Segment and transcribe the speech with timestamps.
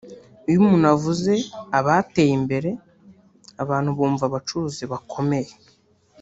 [0.47, 1.33] Iyo umuntu avuze
[1.79, 2.69] abateye imbere
[3.63, 5.51] abantu bumva abacuruzi bakomeye